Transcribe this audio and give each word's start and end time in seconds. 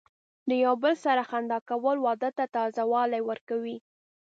د 0.49 0.51
یو 0.65 0.73
بل 0.83 0.93
سره 1.05 1.21
خندا 1.29 1.59
کول، 1.69 1.97
واده 2.05 2.29
ته 2.37 2.45
تازه 2.55 2.83
والی 2.91 3.21
ورکوي. 3.29 3.77